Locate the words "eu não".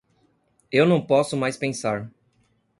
0.71-0.99